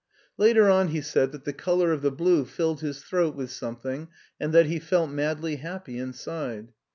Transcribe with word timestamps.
Later 0.35 0.67
on 0.67 0.87
he 0.87 0.99
said 1.01 1.31
that 1.31 1.43
the 1.45 1.53
color 1.53 1.91
of 1.91 2.01
the 2.01 2.09
blue 2.09 2.43
filled 2.45 2.81
his 2.81 3.03
throat 3.03 3.35
with 3.35 3.51
something 3.51 4.07
and 4.39 4.51
that 4.51 4.65
he 4.65 4.79
felt 4.79 5.11
madly 5.11 5.57
happy 5.57 5.99
inside. 5.99 6.73